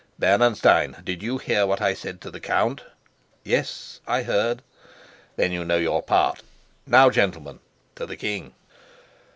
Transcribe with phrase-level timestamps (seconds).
[0.17, 2.81] "Bernenstein, did you hear what I said to the count?"
[3.43, 4.63] "Yes, I heard."
[5.35, 6.41] "Then you know your part.
[6.87, 7.59] Now, gentlemen,
[7.97, 8.55] to the king."